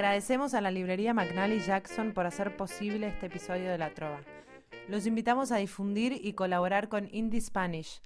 [0.00, 4.22] Agradecemos a la librería McNally Jackson por hacer posible este episodio de La Trova.
[4.88, 8.00] Los invitamos a difundir y colaborar con Indie Spanish,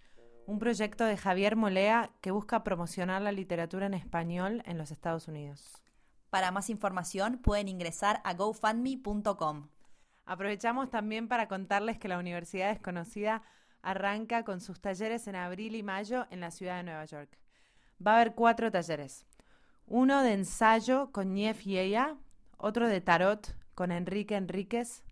[0.45, 5.29] un proyecto de Javier Molea que busca promocionar la literatura en español en los Estados
[5.29, 5.85] Unidos.
[6.31, 9.69] Para más información pueden ingresar a gofundme.com.
[10.27, 13.45] Aprovechamos también para contarles que la Universidad Desconocida
[13.83, 17.39] arranca con sus talleres en abril y mayo en la ciudad de Nueva York.
[18.05, 19.25] Va a haber cuatro talleres.
[19.87, 22.17] Uno de ensayo con Nief Yeya,
[22.57, 25.05] otro de tarot con Enrique Enríquez,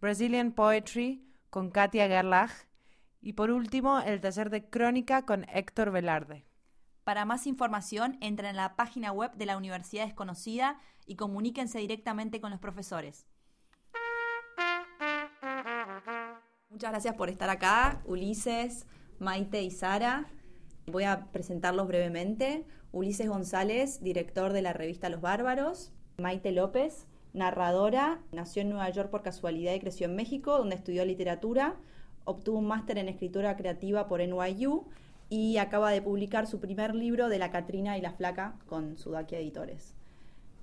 [0.00, 2.52] Brazilian Poetry con Katia Gerlach
[3.20, 6.44] y por último el taller de crónica con Héctor Velarde.
[7.02, 12.40] Para más información, entren a la página web de la Universidad Desconocida y comuníquense directamente
[12.40, 13.26] con los profesores.
[16.68, 18.86] Muchas gracias por estar acá, Ulises,
[19.18, 20.30] Maite y Sara.
[20.90, 22.64] Voy a presentarlos brevemente.
[22.92, 25.92] Ulises González, director de la revista Los Bárbaros.
[26.18, 28.20] Maite López, narradora.
[28.32, 31.76] Nació en Nueva York por casualidad y creció en México, donde estudió literatura.
[32.24, 34.84] Obtuvo un máster en escritura creativa por NYU
[35.28, 39.38] y acaba de publicar su primer libro de La Catrina y la Flaca con Sudakia
[39.38, 39.94] Editores.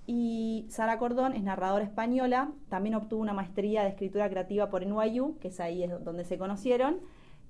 [0.05, 5.37] Y Sara Cordón es narradora española, también obtuvo una maestría de escritura creativa por NYU,
[5.39, 6.99] que es ahí donde se conocieron.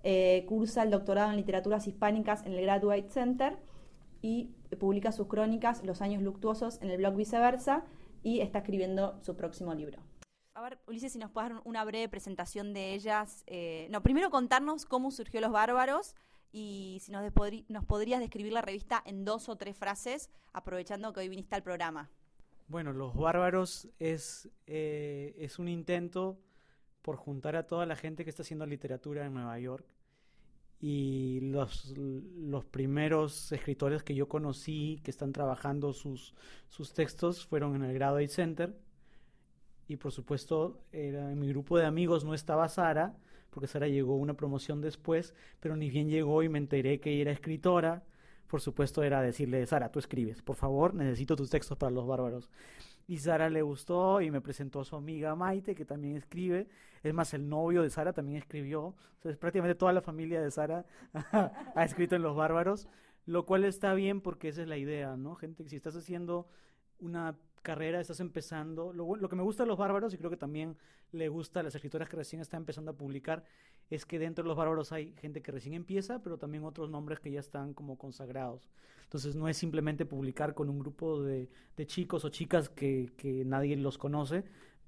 [0.10, 3.58] Eh, cursa el doctorado en literaturas hispánicas en el Graduate Center
[4.22, 7.84] y publica sus crónicas Los años luctuosos en el blog Viceversa
[8.24, 10.02] y está escribiendo su próximo libro.
[10.54, 13.44] A ver, Ulises, si nos puedes dar una breve presentación de ellas.
[13.48, 16.16] Eh, no, primero contarnos cómo surgió Los Bárbaros
[16.54, 17.30] y si nos,
[17.68, 21.64] nos podrías describir la revista en dos o tres frases, aprovechando que hoy viniste al
[21.64, 22.10] programa.
[22.70, 26.40] Bueno, Los Bárbaros es, eh, es un intento
[27.02, 29.97] por juntar a toda la gente que está haciendo literatura en Nueva York.
[30.80, 36.36] Y los, los primeros escritores que yo conocí que están trabajando sus,
[36.70, 38.78] sus textos fueron en el Graduate Center.
[39.88, 43.18] Y por supuesto, era, en mi grupo de amigos no estaba Sara,
[43.50, 47.32] porque Sara llegó una promoción después, pero ni bien llegó y me enteré que era
[47.32, 48.04] escritora
[48.48, 52.50] por supuesto, era decirle, Sara, tú escribes, por favor, necesito tus textos para los bárbaros.
[53.08, 56.68] Y Sara le gustó y me presentó a su amiga Maite, que también escribe.
[57.04, 58.84] Es más, el novio de Sara también escribió.
[58.84, 58.96] O
[59.40, 60.86] prácticamente toda la familia de Sara
[61.76, 62.88] ha escrito en Los Bárbaros,
[63.26, 65.36] lo cual está bien porque esa es la idea, ¿no?
[65.36, 66.50] Gente si estás haciendo
[67.00, 68.94] una carrera, estás empezando.
[68.94, 70.78] Lo, que me gusta de los bárbaros, y creo que también
[71.12, 73.44] le gusta a las escritoras que recién están empezando a publicar,
[73.90, 77.20] es que dentro de los bárbaros hay gente que recién empieza, pero también otros nombres
[77.20, 78.70] que ya están como consagrados.
[79.04, 81.50] Entonces no es simplemente publicar con un grupo de,
[81.86, 84.44] chicos o chicas que, que nadie los conoce,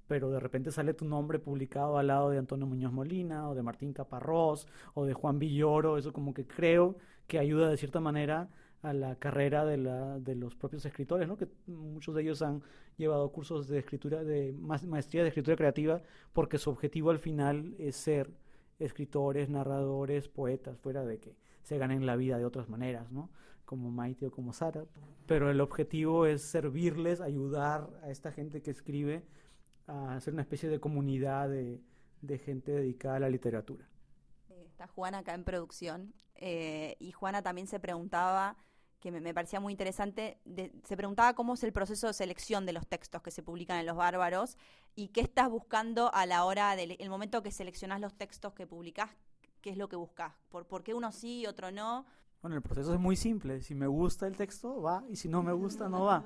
[0.07, 3.63] pero de repente sale tu nombre publicado al lado de Antonio Muñoz Molina o de
[3.63, 8.49] Martín Caparrós o de Juan Villoro, eso como que creo que ayuda de cierta manera
[8.81, 11.37] a la carrera de, la, de los propios escritores, ¿no?
[11.37, 12.61] que muchos de ellos han
[12.97, 16.01] llevado cursos de escritura, de maestría de escritura creativa,
[16.33, 18.31] porque su objetivo al final es ser
[18.79, 23.29] escritores, narradores, poetas, fuera de que se ganen la vida de otras maneras, ¿no?
[23.69, 24.85] como Maite o como Sara.
[25.27, 29.23] Pero el objetivo es servirles, ayudar a esta gente que escribe
[29.85, 31.79] a hacer una especie de comunidad de,
[32.21, 33.87] de gente dedicada a la literatura.
[34.49, 38.57] Está Juana acá en producción eh, y Juana también se preguntaba
[38.99, 40.37] que me, parecía muy interesante,
[40.83, 43.85] se preguntaba cómo es el proceso de selección de los textos que se publican en
[43.85, 44.57] Los Bárbaros
[44.95, 48.67] y qué estás buscando a la hora del el momento que seleccionás los textos que
[48.67, 49.09] publicás,
[49.61, 52.05] qué es lo que buscas, por, por qué uno sí y otro no.
[52.41, 55.43] Bueno, el proceso es muy simple, si me gusta el texto va y si no
[55.43, 56.23] me gusta no va.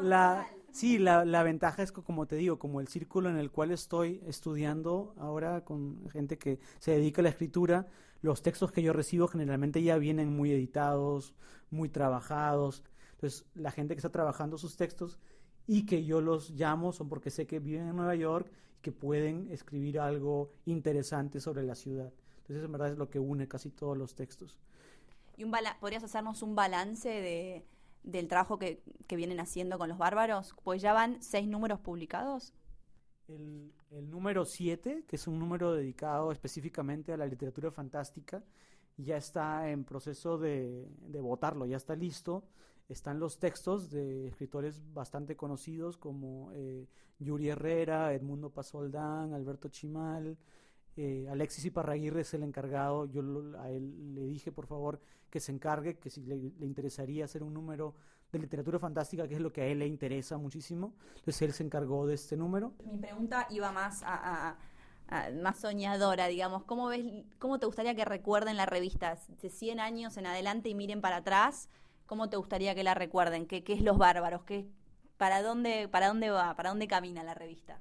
[0.00, 3.52] La, sí, la, la ventaja es que, como te digo, como el círculo en el
[3.52, 7.86] cual estoy estudiando ahora con gente que se dedica a la escritura,
[8.24, 11.34] los textos que yo recibo generalmente ya vienen muy editados,
[11.70, 12.82] muy trabajados.
[13.12, 15.18] Entonces, la gente que está trabajando sus textos
[15.66, 18.92] y que yo los llamo son porque sé que viven en Nueva York y que
[18.92, 22.14] pueden escribir algo interesante sobre la ciudad.
[22.38, 24.58] Entonces, en verdad es lo que une casi todos los textos.
[25.36, 27.66] ¿Y un podrías hacernos un balance de,
[28.04, 30.54] del trabajo que, vienen haciendo con los bárbaros?
[30.64, 32.54] Pues ya van seis números publicados.
[33.28, 33.70] El,
[34.02, 38.42] número siete, que es un número dedicado específicamente a la literatura fantástica,
[38.96, 42.44] ya está en proceso de, de votarlo, ya está listo.
[42.88, 46.86] Están los textos de escritores bastante conocidos como eh,
[47.18, 50.36] Yuri Herrera, Edmundo Pasoldán, Alberto Chimal,
[50.96, 53.22] eh, Alexis Iparraguirre es el encargado, yo
[53.58, 57.52] a él le dije por favor que se encargue, que si le, interesaría hacer un
[57.52, 57.94] número
[58.34, 61.62] de literatura fantástica, que es lo que a él le interesa muchísimo, entonces él se
[61.62, 62.74] encargó de este número.
[62.84, 64.56] Mi pregunta iba más a,
[65.40, 70.16] más soñadora, digamos, ¿cómo ves, cómo te gustaría que recuerden la revista de 100 años
[70.16, 71.68] en adelante y miren para atrás?
[72.06, 73.46] ¿Cómo te gustaría que la recuerden?
[73.46, 74.44] ¿Qué, qué es Los Bárbaros?
[74.44, 74.68] ¿Qué,
[75.16, 76.54] ¿Para dónde, ¿Para dónde va?
[76.56, 77.80] ¿Para dónde camina la revista?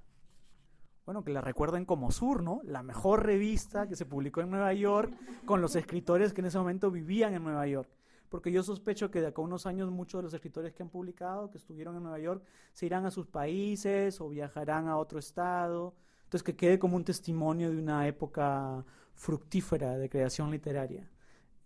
[1.05, 2.61] Bueno, que la recuerden como Sur, ¿no?
[2.63, 5.13] La mejor revista que se publicó en Nueva York
[5.45, 7.89] con los escritores que en ese momento vivían en Nueva York.
[8.33, 10.89] Porque yo sospecho que de acá a unos años muchos de los escritores que han
[10.89, 15.19] publicado, que estuvieron en Nueva York, se irán a sus países o viajarán a otro
[15.19, 15.93] estado.
[16.23, 18.83] Entonces que quede como un testimonio de una época
[19.13, 21.07] fructífera de creación literaria.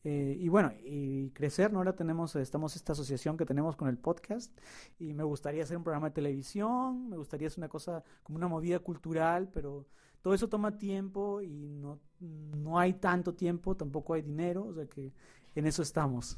[0.03, 1.79] Eh, y bueno, y crecer, ¿no?
[1.79, 4.51] Ahora tenemos, estamos esta asociación que tenemos con el podcast
[4.99, 8.49] y me gustaría hacer un programa de televisión, me gustaría hacer una cosa como una
[8.49, 9.85] movida cultural, pero
[10.21, 14.85] todo eso toma tiempo y no, no hay tanto tiempo, tampoco hay dinero, o sea
[14.87, 15.11] que
[15.55, 16.37] en eso estamos.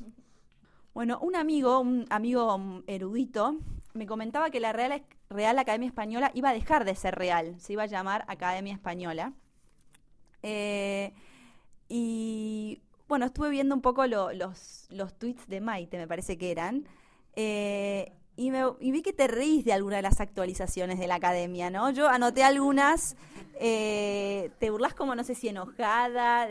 [0.93, 3.57] Bueno, un amigo, un amigo erudito,
[3.93, 7.73] me comentaba que la Real, Real Academia Española iba a dejar de ser real, se
[7.73, 9.33] iba a llamar Academia Española.
[10.43, 11.13] Eh,
[11.87, 16.87] y bueno, estuve viendo un poco los, los tweets de Maite, me parece que eran.
[17.35, 21.69] Eh, y, me, vi que te reís de alguna de las actualizaciones de la academia,
[21.69, 21.91] ¿no?
[21.91, 23.18] Yo anoté algunas,
[23.59, 26.47] eh, te burlas como no sé si enojada,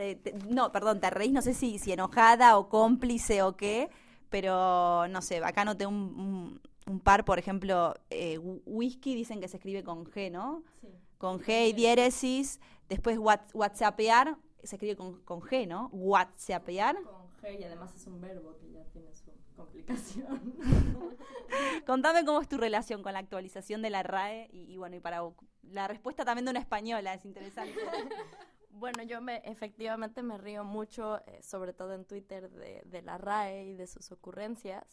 [0.51, 3.89] no, perdón, te reís no sé si, si enojada o cómplice o qué,
[4.29, 9.57] pero no sé, acá anoté un, un, par, por ejemplo, eh, whisky dicen que se
[9.57, 10.63] escribe con G, ¿no?
[10.83, 10.89] Sí.
[11.17, 12.61] Con G y diéresis,
[12.91, 15.89] después whatsappear, se escribe con, con G, ¿no?
[15.93, 16.97] WhatsAppear.
[17.03, 20.55] Con Y además es un verbo que ya tiene su complicación.
[21.87, 25.23] Contame cómo es tu relación con la actualización de la RAE y, bueno, y para
[25.63, 27.75] la respuesta también de una española, es interesante.
[28.71, 33.19] Bueno, yo me, efectivamente me río mucho, eh, sobre todo en Twitter, de, de, la
[33.19, 34.85] RAE y de sus ocurrencias,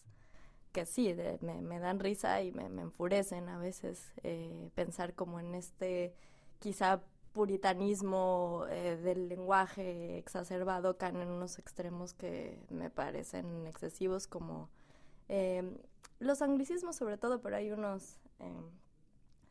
[0.72, 5.40] que sí, me, me, dan risa y me, me enfurecen a veces eh, pensar como
[5.40, 6.16] en este
[6.58, 7.04] quizá
[7.36, 14.70] puritanismo eh, del lenguaje exacerbado caen en unos extremos que me parecen excesivos como
[15.28, 15.78] eh,
[16.20, 18.18] los anglicismos sobre todo, pero hay unos...
[18.40, 18.62] Eh,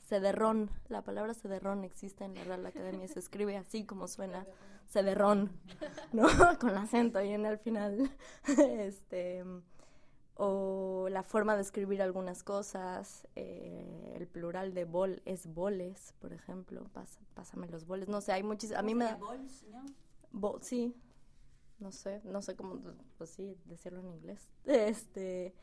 [0.07, 4.45] cederrón, la palabra cederrón existe en la Real Academia, se escribe así como suena,
[4.87, 5.51] cederrón,
[6.13, 6.27] ¿no?
[6.61, 8.11] Con acento ahí en el final.
[8.59, 9.45] este
[10.37, 16.33] o la forma de escribir algunas cosas, eh, el plural de bol es boles, por
[16.33, 16.89] ejemplo,
[17.35, 19.17] pásame los boles, no sé, hay muchísimas, a mí me da...
[20.33, 20.97] Bol, sí,
[21.79, 22.81] no sé, no sé cómo,
[23.17, 25.55] pues sí, decirlo en inglés, este,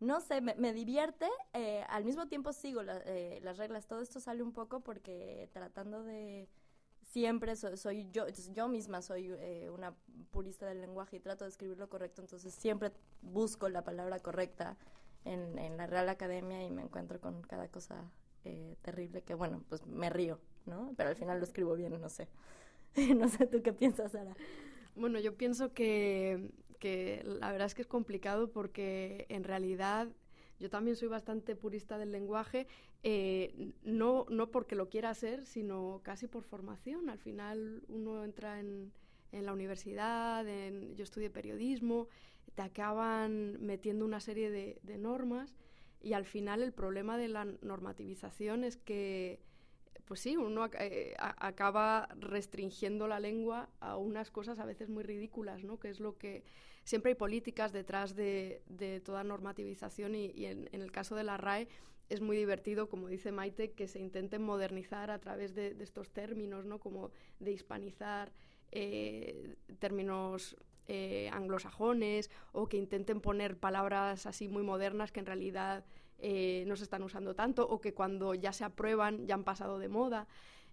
[0.00, 4.42] no sé, me, divierte, eh, al mismo tiempo sigo eh, las reglas, todo esto sale
[4.42, 6.46] un poco porque tratando de
[7.12, 9.94] siempre soy, yo, yo misma soy eh, una
[10.30, 14.76] purista del lenguaje y trato de escribirlo correcto, entonces siempre busco la palabra correcta
[15.24, 18.10] en, en la Real Academia y me encuentro con cada cosa
[18.44, 20.94] eh, terrible que, bueno, pues me río, ¿no?
[20.96, 22.28] Pero al final lo escribo bien, no sé.
[23.16, 24.36] no sé tú qué piensas, Sara.
[24.94, 30.08] Bueno, yo pienso que, que la verdad es que es complicado porque en realidad
[30.60, 32.68] yo también soy bastante purista del lenguaje,
[33.02, 37.10] eh, no, no porque lo quiera hacer, sino casi por formación.
[37.10, 38.92] Al final uno entra en,
[39.32, 42.08] en la universidad, en, yo estudié periodismo,
[42.54, 45.56] te acaban metiendo una serie de, de normas
[46.02, 49.40] y al final el problema de la normativización es que
[50.10, 55.62] pues sí, uno eh, acaba restringiendo la lengua a unas cosas a veces muy ridículas,
[55.62, 55.78] ¿no?
[55.78, 56.42] Que es lo que
[56.82, 58.60] siempre hay políticas detrás de,
[59.04, 61.68] toda normativización y, en, el caso de la RAE
[62.10, 66.66] es muy divertido, como dice Maite, que se intenten modernizar a través de, estos términos,
[66.66, 66.78] ¿no?
[66.78, 68.32] Como de hispanizar
[68.72, 70.56] eh, términos
[70.92, 75.84] eh, anglosajones o que intenten poner palabras así muy modernas que en realidad
[76.18, 79.78] eh, no se están usando tanto o que cuando ya se aprueban ya han pasado
[79.78, 80.26] de moda.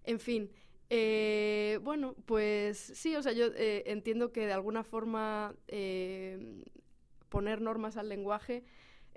[0.04, 0.50] En fin,
[0.90, 5.54] eh, bueno, pues sí, o sea, yo entiendo que de alguna forma
[7.30, 8.64] poner normas al lenguaje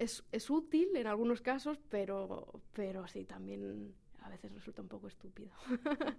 [0.01, 5.07] es, es, útil en algunos casos, pero, pero sí, también a veces resulta un poco
[5.09, 5.53] estúpido.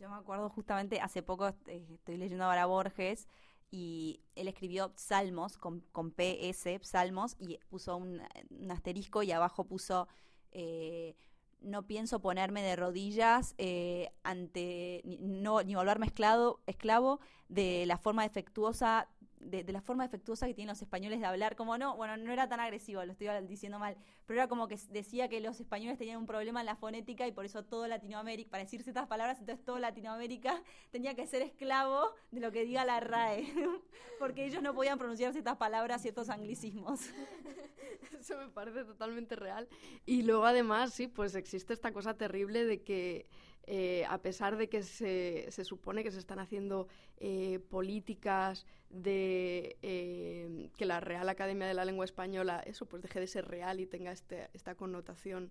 [0.00, 3.28] Yo me acuerdo justamente, hace poco estoy leyendo ahora Borges
[3.70, 8.20] y él escribió Salmos con, con PS, Salmos, y puso un,
[8.68, 10.08] asterisco y abajo puso
[10.50, 11.16] eh,
[11.60, 18.22] no pienso ponerme de rodillas eh, ante no, ni volverme esclavo, esclavo de la forma
[18.22, 19.08] defectuosa
[19.46, 22.48] de, la forma defectuosa que tienen los españoles de hablar, como no, bueno, no era
[22.48, 26.18] tan agresivo, lo estoy diciendo mal, pero era como que decía que los españoles tenían
[26.18, 29.64] un problema en la fonética y por eso todo Latinoamérica, para decir ciertas palabras, entonces
[29.64, 33.52] todo Latinoamérica tenía que ser esclavo de lo que diga la RAE,
[34.18, 37.00] porque ellos no podían pronunciar ciertas palabras, ciertos anglicismos.
[38.20, 39.68] Eso me parece totalmente real.
[40.04, 43.26] Y luego además, sí, pues existe esta cosa terrible de que
[43.66, 46.86] eh, a pesar de que se, se, supone que se están haciendo
[47.18, 53.18] eh, políticas de eh, que la Real Academia de la Lengua Española, eso pues deje
[53.18, 55.50] de ser real y tenga este, esta connotación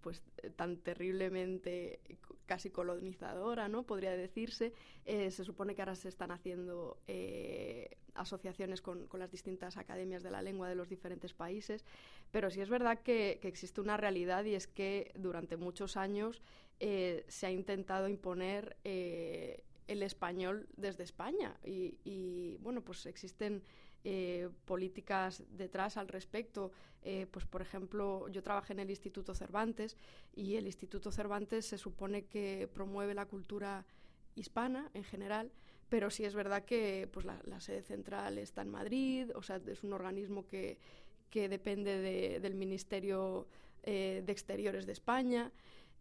[0.00, 0.22] pues
[0.56, 2.00] tan terriblemente
[2.46, 3.84] casi colonizadora, ¿no?
[3.84, 4.72] Podría decirse.
[5.04, 6.98] se supone que ahora se están haciendo
[8.14, 11.84] asociaciones con, las distintas academias de la lengua de los diferentes países,
[12.30, 16.42] pero sí es verdad que, existe una realidad y es que durante muchos años
[16.78, 23.62] eh, se ha intentado imponer eh, el español desde España y bueno, pues existen
[24.04, 26.72] eh, políticas detrás al respecto.
[27.30, 29.96] pues, por ejemplo, yo trabajé en el Instituto Cervantes
[30.34, 33.86] y el Instituto Cervantes se supone que promueve la cultura
[34.34, 35.50] hispana en general,
[35.88, 39.82] pero sí es verdad que pues, la, sede central está en Madrid, o sea, es
[39.82, 40.78] un organismo que,
[41.30, 43.46] que depende del Ministerio
[43.82, 45.50] de Exteriores de España.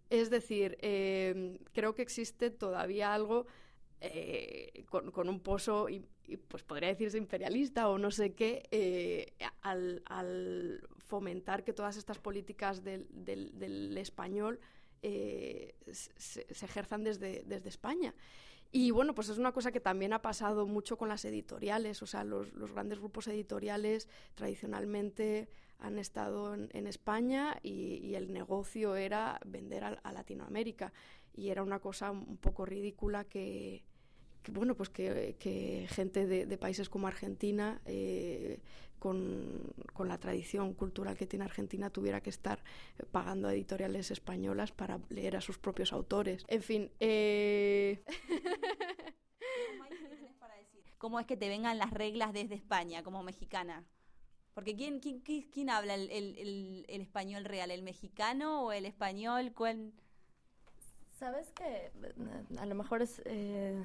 [0.10, 3.46] Es decir, eh, creo que existe todavía algo
[4.02, 5.88] eh, con, un pozo,
[6.38, 12.84] pues podría decirse imperialista o no sé qué, eh, al, fomentar que todas estas políticas
[12.84, 14.60] del, español
[15.02, 15.76] se,
[16.50, 18.14] ejerzan desde, desde España.
[18.72, 22.06] Y bueno, pues es una cosa que también ha pasado mucho con las editoriales, o
[22.06, 29.40] sea, los, los grandes grupos editoriales tradicionalmente han estado en, España y, el negocio era
[29.46, 30.92] vender a, Latinoamérica.
[31.34, 33.84] Y era una cosa un poco ridícula que,
[34.48, 38.60] bueno, pues que, gente de, países como Argentina, eh,
[39.00, 39.74] con,
[40.06, 42.64] la tradición cultural que tiene Argentina, tuviera que estar
[43.12, 46.46] pagando a editoriales españolas para leer a sus propios autores.
[46.48, 46.92] En fin.
[47.00, 48.04] Eh...
[50.98, 53.86] ¿Cómo es que te vengan las reglas desde España como mexicana?
[54.54, 57.72] Porque ¿quién, quién, quién, habla el, el, el, español real?
[57.72, 59.54] ¿El mexicano o el español?
[59.54, 59.94] ¿Cuál?
[61.18, 61.92] Sabes que
[62.58, 63.82] a lo mejor es, eh,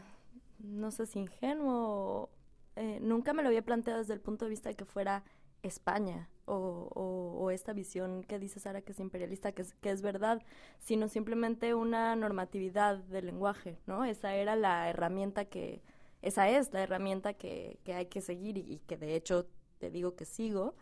[0.64, 2.30] no sé si ingenuo,
[2.76, 5.24] eh, nunca me lo había planteado desde el punto de vista de que fuera
[5.62, 10.42] España o, esta visión que dice Sara que es imperialista, que es, que es verdad,
[10.80, 14.04] sino simplemente una normatividad del lenguaje, ¿no?
[14.04, 15.82] Esa era la herramienta que,
[16.20, 19.46] esa es la herramienta que, que hay que seguir y que de hecho
[19.78, 20.74] te digo que sigo.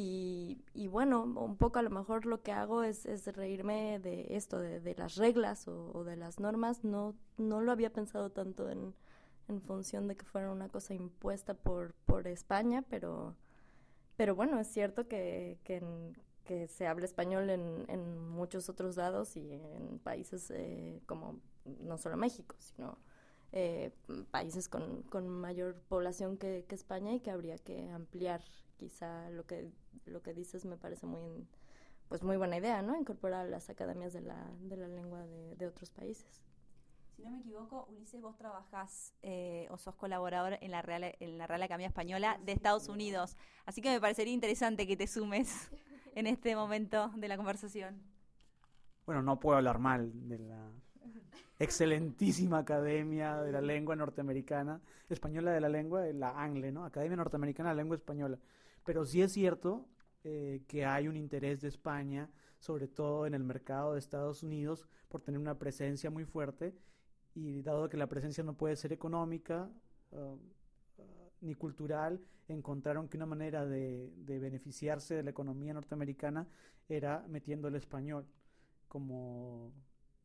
[0.00, 4.60] Y, y, bueno, un poco a lo mejor lo que hago es, reírme de esto,
[4.60, 6.84] de, las reglas o, de las normas.
[6.84, 8.94] No, no lo había pensado tanto en,
[9.62, 13.34] función de que fuera una cosa impuesta por, por España, pero,
[14.16, 19.98] pero bueno, es cierto que, que, se habla español en, muchos otros lados y en
[19.98, 22.98] países eh, como no solo México, sino
[23.50, 23.90] eh,
[24.30, 28.42] países con, con, mayor población que, España y que habría que ampliar
[28.78, 29.70] quizá lo que
[30.06, 31.46] lo que dices me parece muy
[32.08, 35.66] pues muy buena idea no incorporar las academias de la, de la lengua de, de
[35.66, 36.42] otros países
[37.16, 41.36] si no me equivoco Ulises vos trabajás eh, o sos colaborador en la Real en
[41.36, 45.70] la Real Academia Española de Estados Unidos así que me parecería interesante que te sumes
[46.14, 48.00] en este momento de la conversación
[49.04, 50.70] bueno no puedo hablar mal de la
[51.58, 56.84] excelentísima Academia de la Lengua Norteamericana, Española de la Lengua, la ANGLE, ¿no?
[56.84, 58.38] Academia Norteamericana de la Lengua Española.
[58.88, 59.86] Pero sí es cierto
[60.24, 64.86] eh, que hay un interés de España, sobre todo en el mercado de Estados Unidos,
[65.10, 66.74] por tener una presencia muy fuerte.
[67.34, 69.70] Y dado que la presencia no puede ser económica
[70.12, 70.38] uh, uh,
[71.42, 72.18] ni cultural,
[72.48, 76.48] encontraron que una manera de, de beneficiarse de la economía norteamericana
[76.88, 78.24] era metiendo el español
[78.88, 79.70] como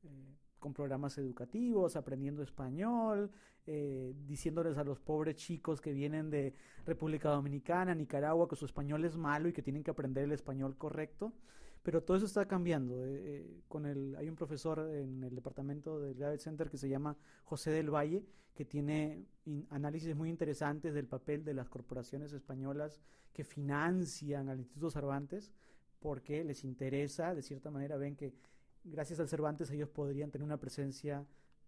[0.03, 3.29] eh, con programas educativos, aprendiendo español,
[3.67, 6.55] eh, diciéndoles a los pobres chicos que vienen de
[6.85, 10.77] República Dominicana, Nicaragua, que su español es malo y que tienen que aprender el español
[10.77, 11.33] correcto.
[11.81, 12.95] Pero todo eso está cambiando.
[13.05, 17.17] Eh, con el, hay un profesor en el departamento del Graduate Center que se llama
[17.43, 18.23] José del Valle,
[18.55, 19.25] que tiene
[19.69, 23.01] análisis muy interesantes del papel de las corporaciones españolas
[23.33, 25.51] que financian al Instituto Cervantes,
[25.99, 28.33] porque les interesa, de cierta manera, ven que
[28.83, 31.25] gracias al Cervantes ellos podrían tener una presencia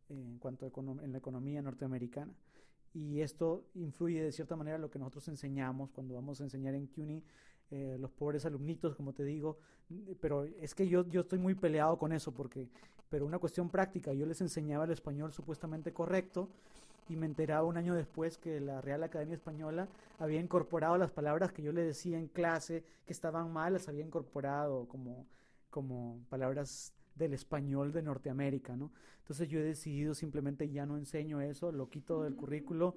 [0.09, 2.33] eh, en cuanto a en la economía norteamericana.
[2.93, 6.87] Y esto influye de cierta manera lo que nosotros enseñamos cuando vamos a enseñar en
[6.87, 7.23] CUNY,
[7.71, 9.57] eh, los pobres alumnitos, como te digo,
[10.21, 12.69] pero es que yo, yo estoy muy peleado con eso, porque,
[13.09, 16.49] pero una cuestión práctica, yo les enseñaba el español supuestamente correcto
[17.09, 19.87] y me enteraba un año después que la Real Academia Española
[20.19, 24.05] había incorporado las palabras que yo le decía en clase que estaban mal, las había
[24.05, 25.27] incorporado como,
[25.69, 28.91] como palabras del español de Norteamérica, ¿no?
[29.19, 32.95] Entonces yo he decidido simplemente ya no enseño eso, lo quito del currículo,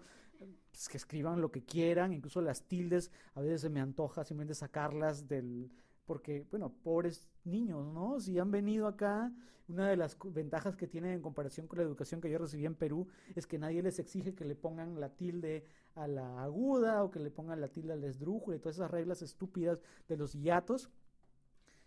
[0.70, 4.54] pues, que escriban lo que quieran, incluso las tildes, a veces se me antoja simplemente
[4.54, 5.70] sacarlas del
[6.08, 8.18] porque, bueno, pobres niños, ¿no?
[8.18, 9.30] Si han venido acá,
[9.68, 12.75] una de las ventajas que tienen en comparación con la educación que yo recibí en
[12.75, 17.10] Perú es que nadie les exige que le pongan la tilde a la aguda o
[17.10, 20.88] que le pongan la tilde al esdrújula y todas esas reglas estúpidas de los hiatos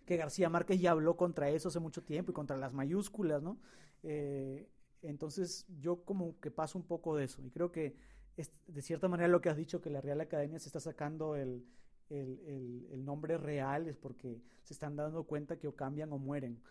[0.05, 3.57] que García Márquez ya habló contra eso hace mucho tiempo y contra las mayúsculas, ¿no?
[4.03, 4.67] Eh,
[5.01, 7.95] entonces yo como que paso un poco de eso y creo que
[8.37, 11.35] es, de cierta manera lo que has dicho, que la Real Academia se está sacando
[11.35, 11.65] el,
[12.11, 16.61] el, nombre real es porque se están dando cuenta que o cambian o mueren.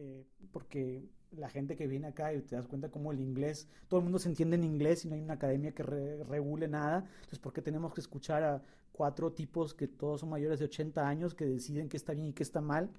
[0.00, 1.02] Eh, porque
[1.32, 4.20] la gente que viene acá y te das cuenta como el inglés, todo el mundo
[4.20, 7.62] se entiende en inglés y no hay una academia que regule nada, entonces ¿por qué
[7.62, 8.62] tenemos que escuchar a
[8.92, 12.32] cuatro tipos que todos son mayores de 80 años que deciden qué está bien y
[12.32, 12.90] qué está mal?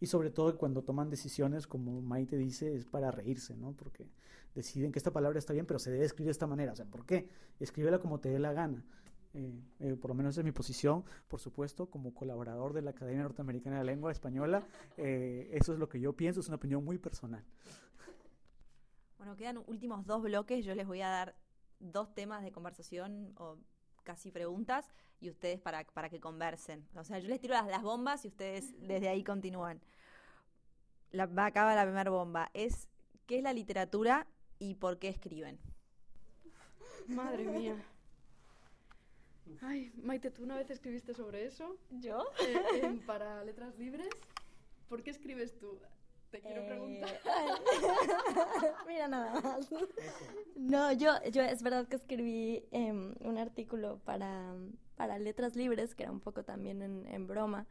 [0.00, 3.72] Y sobre todo cuando toman decisiones, como Maite dice, es para reírse, ¿no?
[3.72, 4.06] Porque
[4.54, 6.72] deciden que esta palabra está bien, pero se debe escribir de esta manera.
[6.72, 7.30] O sea, ¿por qué?
[7.58, 8.84] Escríbela como te dé la gana.
[9.34, 13.24] Eh, eh, por lo menos es mi posición, por supuesto, como colaborador de la Academia
[13.24, 14.62] Norteamericana de la Lengua Española.
[14.96, 17.44] Eh, eso es lo que yo pienso, es una opinión muy personal.
[19.18, 20.64] Bueno, quedan últimos dos bloques.
[20.64, 21.34] Yo les voy a dar
[21.80, 23.58] dos temas de conversación o
[24.04, 24.86] casi preguntas
[25.20, 26.86] y ustedes para, para que conversen.
[26.94, 29.80] O sea, yo les tiro las, las bombas y ustedes desde ahí continúan.
[31.10, 32.50] La, acaba la primera bomba.
[32.54, 32.88] Es,
[33.26, 35.58] ¿qué es la literatura y por qué escriben?
[37.08, 37.84] Madre mía.
[39.60, 41.76] Ay, Maite, ¿tú una vez escribiste sobre eso?
[41.90, 42.24] ¿Yo?
[42.46, 44.08] Eh, para Letras Libres.
[44.88, 45.78] ¿Por qué escribes tú?
[46.30, 47.20] Te quiero eh, preguntar.
[48.86, 49.68] Mira nada más.
[50.56, 54.54] No, yo, yo es verdad que escribí em, un artículo para,
[54.96, 57.66] para Letras Libres, que era un poco también en, broma,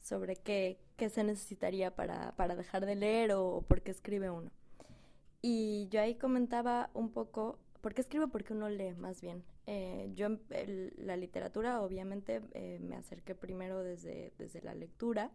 [0.00, 4.30] sobre qué, qué se necesitaría para, para dejar de leer o, o por qué escribe
[4.30, 4.50] uno.
[5.40, 8.28] Y yo ahí comentaba un poco ¿Por qué escribo?
[8.28, 9.44] Porque uno lee, más bien.
[9.66, 10.28] Eh, yo,
[10.96, 15.32] la literatura, obviamente, eh, me acerqué primero desde, desde la lectura.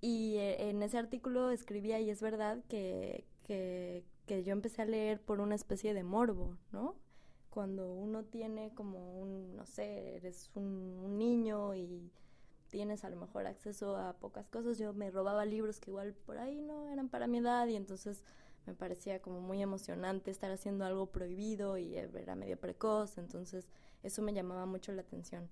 [0.00, 4.84] Y eh, en ese artículo escribía, y es verdad, que, que, que, yo empecé a
[4.84, 6.94] leer por una especie de morbo, ¿no?
[7.50, 12.12] Cuando uno tiene como un, no sé, eres un, un niño y
[12.68, 16.38] tienes a lo mejor acceso a pocas cosas, yo me robaba libros que igual por
[16.38, 18.22] ahí no eran para mi edad y entonces
[18.66, 23.68] me parecía como muy emocionante estar haciendo algo prohibido y era medio precoz, entonces
[24.02, 25.48] eso me llamaba mucho la atención.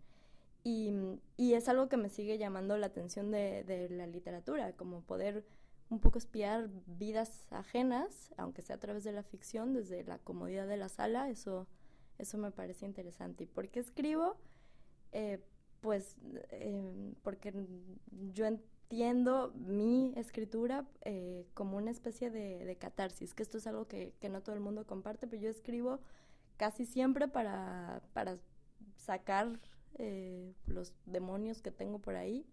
[0.63, 0.93] Y,
[1.37, 5.45] y es algo que me sigue llamando la atención de, de, la literatura, como poder
[5.91, 10.67] un poco espiar vidas ajenas, aunque sea a través de la ficción, desde la comodidad
[10.67, 11.67] de la sala, eso,
[12.19, 13.45] eso me parece interesante.
[13.45, 14.37] ¿Y por qué escribo?
[15.13, 15.39] Eh,
[15.83, 16.17] pues
[16.51, 17.53] eh, porque
[18.33, 18.47] yo
[18.85, 24.43] entiendo mi escritura eh, como una especie de, catarsis, que esto es algo que, no
[24.43, 26.01] todo el mundo comparte, pero yo escribo
[26.59, 28.39] casi siempre para, para
[28.97, 29.59] sacar
[29.99, 32.47] eh, los demonios que tengo por ahí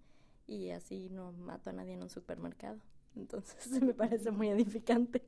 [0.47, 2.79] y así no mato a nadie en un supermercado.
[3.15, 5.21] Entonces me parece muy edificante.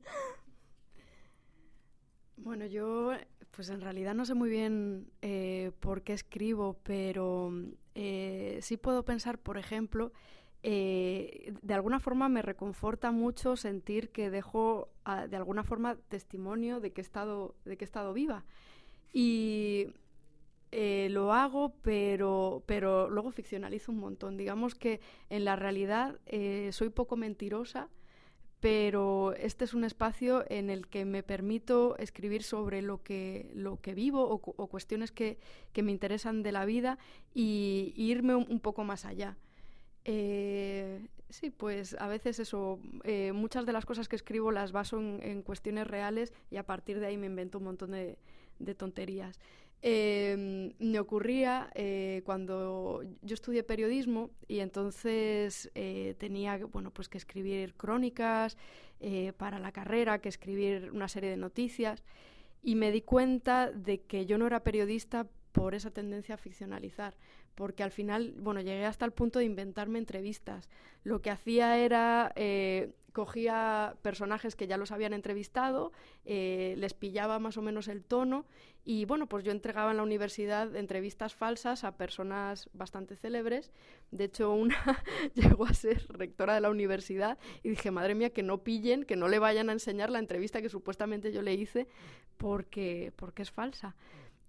[2.36, 3.12] Bueno, yo
[3.50, 7.52] pues en realidad no sé muy bien eh, por qué escribo, pero
[7.94, 10.10] sí puedo pensar, por ejemplo,
[10.66, 16.80] eh, de alguna forma me reconforta mucho sentir que dejo ah, de alguna forma testimonio
[16.80, 18.46] de que he estado, de que he estado viva.
[19.12, 19.88] Y
[20.72, 24.38] eh, lo hago, pero, pero luego ficcionalizo un montón.
[24.38, 27.90] Digamos que en la realidad eh, soy poco mentirosa,
[28.60, 33.82] pero este es un espacio en el que me permito escribir sobre lo que, lo
[33.82, 35.38] que vivo o, cuestiones que,
[35.74, 36.96] que, me interesan de la vida
[37.34, 39.36] y, irme un poco más allá.
[40.04, 44.98] Eh, sí, pues a veces eso, eh, muchas de las cosas que escribo las baso
[44.98, 48.16] en, cuestiones reales y a partir de ahí me invento un montón de,
[48.76, 49.40] tonterías.
[49.82, 55.70] Em, me ocurría eh, cuando yo estudié periodismo y entonces
[56.18, 58.56] tenía bueno, pues que escribir crónicas
[59.36, 62.02] para la carrera, que escribir una serie de noticias
[62.62, 67.14] y me di cuenta de que yo no era periodista por esa tendencia a ficcionalizar,
[67.54, 70.68] porque al final, bueno, llegué hasta el punto de inventarme entrevistas.
[71.02, 75.92] Lo que hacía era, eh, cogía personajes que ya los habían entrevistado,
[76.24, 78.44] eh, les pillaba más o menos el tono
[78.84, 83.70] y, bueno, pues yo entregaba en la universidad entrevistas falsas a personas bastante célebres.
[84.10, 84.76] De hecho, una
[85.34, 89.14] llegó a ser rectora de la universidad y dije, madre mía, que no pillen, que
[89.14, 91.86] no le vayan a enseñar la entrevista que supuestamente yo le hice
[92.36, 93.94] porque, porque es falsa.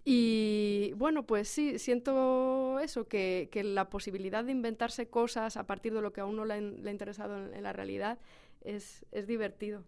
[0.07, 5.95] Y bueno, pues sí, siento eso, que, que, la posibilidad de inventarse cosas a partir
[5.95, 8.19] de lo que a uno le, ha interesado en, la realidad
[8.61, 9.83] es, es divertido.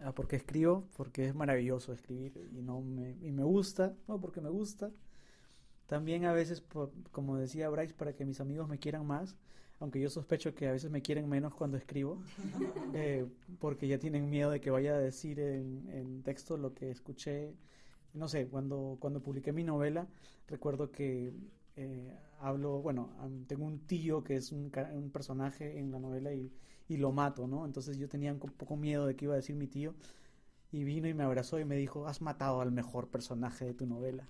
[0.00, 4.40] Ah, porque escribo, porque es maravilloso escribir y, no me, y me gusta, no porque
[4.40, 4.90] me gusta.
[5.86, 6.64] también a veces,
[7.12, 9.36] como decía Bryce, para que mis amigos me quieran más,
[9.80, 12.22] aunque yo sospecho que a veces me quieren menos cuando escribo,
[12.94, 13.26] eh,
[13.58, 17.54] porque ya tienen miedo de que vaya a decir en, texto lo que escuché.
[18.14, 20.08] No sé, cuando, cuando publiqué mi novela,
[20.48, 21.32] recuerdo que
[21.76, 23.10] eh, hablo, bueno,
[23.46, 26.50] tengo un tío que es un, un personaje en la novela y,
[26.88, 27.66] y, lo mato, ¿no?
[27.66, 29.94] Entonces yo tenía un poco miedo de que iba a decir mi tío
[30.72, 33.86] y vino y me abrazó y me dijo, has matado al mejor personaje de tu
[33.86, 34.26] novela.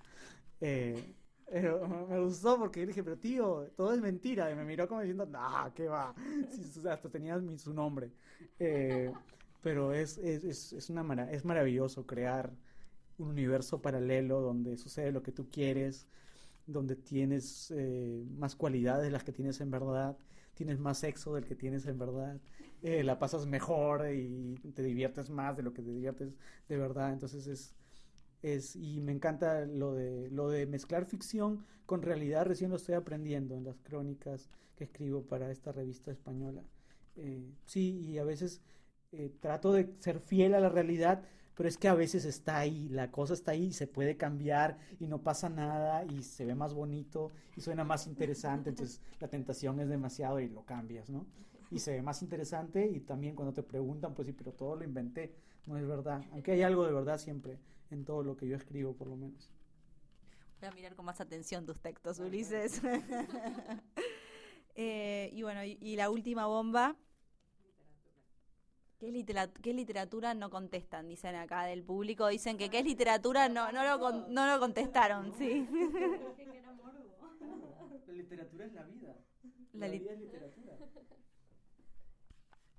[0.61, 1.15] Eh,
[1.47, 1.71] eh,
[2.09, 4.51] me gustó porque dije, pero tío, todo es mentira.
[4.51, 6.13] Y me miró como diciendo, no, ¿qué va?
[6.91, 8.11] hasta tenía su nombre.
[8.59, 9.11] Eh,
[9.61, 12.51] pero es, es, es, una es maravilloso crear
[13.17, 16.07] un universo paralelo donde sucede lo que tú quieres,
[16.67, 17.73] donde tienes
[18.37, 20.15] más cualidades de las que tienes en verdad,
[20.53, 22.39] tienes más sexo del que tienes en verdad,
[22.83, 26.35] eh, la pasas mejor y te diviertes más de lo que te diviertes
[26.69, 27.11] de verdad.
[27.11, 27.75] Entonces es,
[28.41, 32.45] es y me encanta lo de, lo de mezclar ficción con realidad.
[32.45, 36.63] Recién lo estoy aprendiendo en las crónicas que escribo para esta revista española.
[37.15, 38.61] Eh, sí, y a veces
[39.11, 41.23] eh, trato de ser fiel a la realidad,
[41.55, 44.77] pero es que a veces está ahí, la cosa está ahí y se puede cambiar
[44.99, 49.27] y no pasa nada y se ve más bonito y suena más interesante, entonces la
[49.27, 51.25] tentación es demasiado y lo cambias, ¿no?
[51.71, 54.83] y se ve más interesante y también cuando te preguntan, pues sí, pero todo lo
[54.83, 55.33] inventé,
[55.65, 57.59] no es verdad, aunque hay algo de verdad siempre
[57.91, 59.51] en todo lo que yo escribo, por lo menos.
[60.59, 62.81] Voy a mirar con más atención tus textos, Ulises.
[64.79, 66.95] Eh, y bueno, y, la última bomba.
[68.99, 70.35] ¿Qué literatura, ¿Qué literatura?
[70.35, 72.27] No contestan, dicen acá del público.
[72.27, 75.67] Dicen que qué es literatura, no, no, lo, no lo contestaron, sí.
[78.07, 79.15] La literatura es la vida.
[79.73, 80.77] La, vida es literatura.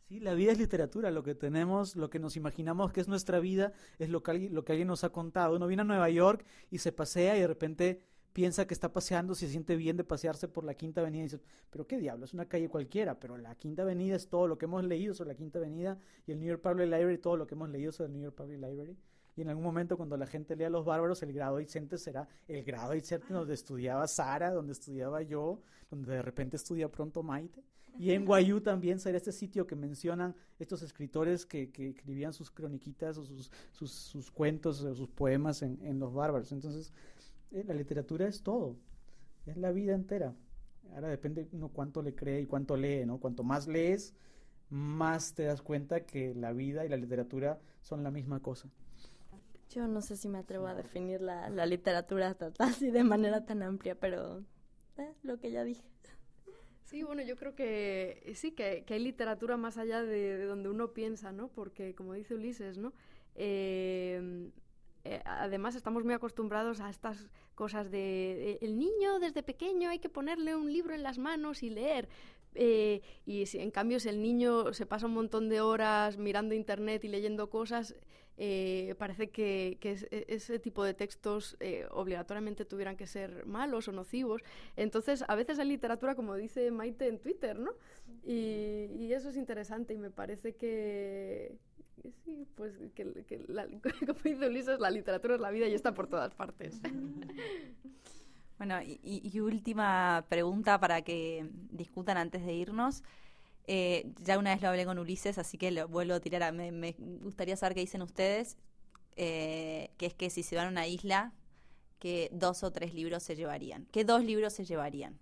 [0.08, 3.40] Sí, la vida es literatura, lo que tenemos, lo que nos imaginamos que es nuestra
[3.40, 5.54] vida, es lo que, alguien, lo que alguien nos ha contado.
[5.54, 8.00] Uno viene a Nueva York y se pasea y de repente
[8.32, 11.40] piensa que está paseando, se siente bien de pasearse por la Quinta Avenida y dice,
[11.68, 14.64] pero qué diablo, es una calle cualquiera, pero la Quinta Avenida es todo lo que
[14.64, 17.54] hemos leído sobre la Quinta Avenida y el New York Public Library, todo lo que
[17.54, 18.96] hemos leído sobre el New York Public Library.
[19.36, 22.64] Y en algún momento cuando la gente lea Los Bárbaros, el grado Icente será el
[22.64, 27.62] grado Icente donde estudiaba Sara, donde estudiaba yo, donde de repente estudia pronto Maite.
[27.98, 32.50] Y en Guayú también será este sitio que mencionan estos escritores que, que escribían sus
[32.50, 36.52] croniquitas o sus, sus, sus cuentos o sus poemas en, en, Los Bárbaros.
[36.52, 36.92] Entonces,
[37.50, 38.76] eh, la literatura es todo,
[39.46, 40.34] es la vida entera.
[40.94, 43.18] Ahora depende uno cuánto le cree y cuánto lee, ¿no?
[43.18, 44.14] Cuanto más lees,
[44.70, 48.68] más te das cuenta que la vida y la literatura son la misma cosa.
[49.70, 53.62] Yo no sé si me atrevo a definir la, la literatura así de manera tan
[53.62, 54.44] amplia, pero
[54.96, 55.84] eh, lo que ya dije.
[56.88, 60.94] Sí, bueno, yo creo que eh, sí, que, hay literatura más allá de, donde uno
[60.94, 61.48] piensa, ¿no?
[61.48, 62.94] Porque, como dice Ulises, ¿no?
[63.34, 64.48] Eh,
[65.04, 70.08] eh, además, estamos muy acostumbrados a estas cosas de el niño desde pequeño hay que
[70.08, 72.08] ponerle un libro en las manos y leer.
[73.26, 77.04] y si, en cambio, si el niño se pasa un montón de horas mirando internet
[77.04, 77.96] y leyendo cosas,
[78.40, 83.92] eh, parece que, e, ese tipo de textos eh, obligatoriamente tuvieran que ser malos o
[83.92, 84.42] nocivos.
[84.76, 87.72] Entonces, a veces hay literatura, como dice Maite en Twitter, ¿no?
[88.24, 91.56] Y, eso es interesante y me parece que,
[92.24, 93.66] sí, pues que, la,
[94.06, 96.80] como dice Ulises, la literatura es la vida y está por todas partes.
[98.58, 103.02] Bueno, y última pregunta para que discutan antes de irnos.
[103.70, 106.42] Eh, ya una vez lo hablé con Ulises, así que lo vuelvo a tirar.
[106.42, 108.56] A, me, gustaría saber qué dicen ustedes,
[109.14, 111.34] eh, que es que si se van a una isla,
[111.98, 113.84] que dos o tres libros se llevarían.
[113.92, 115.18] ¿Qué dos libros se llevarían?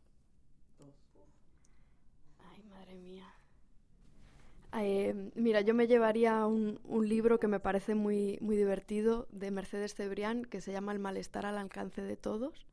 [2.38, 3.34] Ay, madre mía.
[4.74, 9.50] Eh, mira, yo me llevaría un, un, libro que me parece muy, muy divertido de
[9.50, 12.64] Mercedes Cebrián, que se llama El malestar al alcance de todos.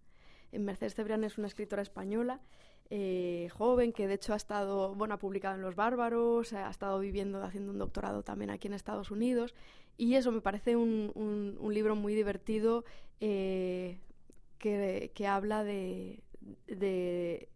[0.52, 2.42] Mercedes Cebrián es una escritora española
[2.90, 7.00] eh, joven que de hecho ha estado, bueno, ha publicado en Los Bárbaros, ha estado
[7.00, 9.54] viviendo, haciendo un doctorado también aquí en Estados Unidos
[9.98, 11.12] y eso me parece un,
[11.60, 12.84] un, libro muy divertido
[13.20, 14.00] eh,
[14.58, 16.24] que, que, habla de,
[16.68, 17.50] de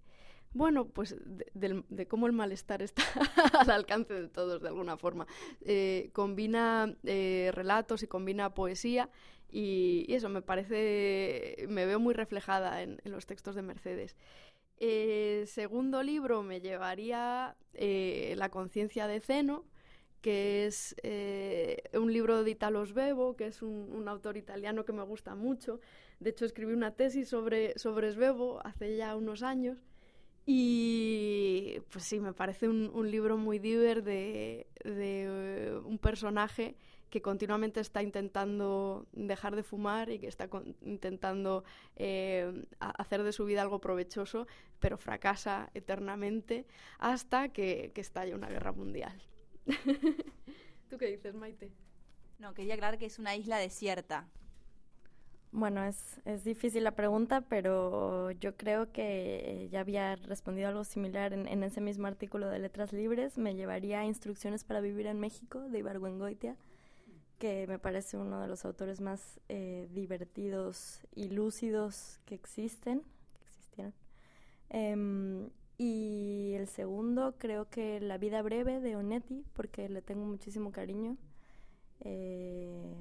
[0.53, 1.15] bueno, pues
[1.53, 3.03] de, cómo el malestar está
[3.59, 5.27] al alcance de todos de alguna forma.
[5.61, 9.09] Eh, combina relatos y combina poesía
[9.49, 14.15] y, eso me parece, me veo muy reflejada en, los textos de Mercedes.
[14.79, 19.65] Eh, segundo libro me llevaría eh, La conciencia de Zeno,
[20.21, 25.03] que es eh, un libro de Italo Svevo, que es un, autor italiano que me
[25.03, 25.79] gusta mucho.
[26.19, 29.77] De hecho, escribí una tesis sobre, sobre Svevo hace ya unos años.
[30.45, 36.75] Y pues sí, me parece un, libro muy diver de, de un personaje
[37.09, 40.49] que continuamente está intentando dejar de fumar y que está
[40.81, 41.63] intentando
[41.95, 44.47] eh, hacer de su vida algo provechoso,
[44.79, 46.65] pero fracasa eternamente
[46.99, 49.21] hasta que, que estalla una guerra mundial.
[50.89, 51.71] ¿Tú qué dices, Maite?
[52.39, 54.27] No, quería aclarar que es una isla desierta.
[55.51, 61.33] Bueno, es, es difícil la pregunta, pero yo creo que ya había respondido algo similar
[61.33, 63.37] en, en ese mismo artículo de Letras Libres.
[63.37, 66.57] Me llevaría a Instrucciones para Vivir en México de Ibargüengoitia,
[67.37, 73.01] que me parece uno de los autores más eh, divertidos y lúcidos que existen,
[73.33, 73.93] que existieron.
[74.69, 80.71] Em, y el segundo, creo que La vida breve de Onetti, porque le tengo muchísimo
[80.71, 81.17] cariño.
[82.01, 82.95] Eh,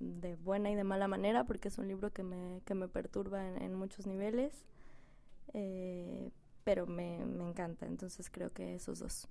[0.00, 3.46] de buena y de mala manera, porque es un libro que me, que me perturba
[3.56, 4.64] en, muchos niveles,
[5.54, 6.30] eh,
[6.64, 9.28] pero me, me, encanta, entonces creo que esos dos.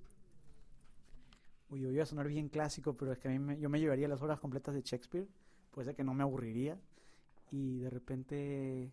[1.70, 3.80] Uy, yo iba a sonar bien clásico, pero es que a mí me, yo me
[3.80, 5.28] llevaría las obras completas de Shakespeare,
[5.70, 6.78] puede ser que no me aburriría,
[7.50, 8.92] y de repente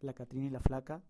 [0.00, 1.02] La Catrina y la Flaca.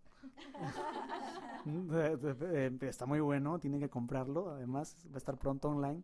[2.80, 6.02] Está muy bueno, tienen que comprarlo, además va a estar pronto online.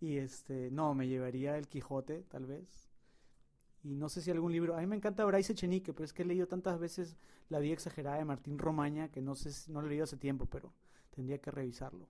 [0.00, 2.90] Y este, no, me llevaría El Quijote, tal vez.
[3.84, 4.76] Y no sé si algún libro.
[4.76, 7.16] A mí me encanta Bryce Echenique, pero es que he leído tantas veces
[7.48, 10.16] La vida exagerada de Martín Romaña que no sé si, no lo he leído hace
[10.16, 10.72] tiempo, pero
[11.10, 12.08] tendría que revisarlo.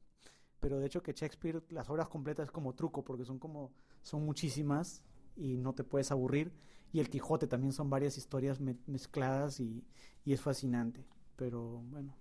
[0.65, 4.25] Pero de hecho que Shakespeare, las obras completas es como truco, porque son como, son
[4.25, 5.05] muchísimas
[5.37, 6.55] y no te puedes aburrir.
[6.91, 9.85] Y el Quijote también son varias historias mezcladas y,
[10.25, 11.05] y es fascinante.
[11.37, 12.17] Pero bueno,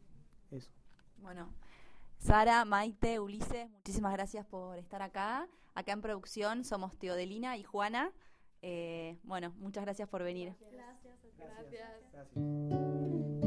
[0.51, 0.73] eso.
[1.19, 1.53] Bueno,
[2.17, 5.47] Sara, Maite, Ulises, muchísimas gracias por estar acá.
[5.73, 8.11] Acá en producción somos Teodelina y Juana.
[8.61, 10.53] Eh, bueno, muchas gracias por venir.
[10.69, 11.17] Gracias.
[11.37, 11.79] gracias.
[12.11, 13.42] gracias.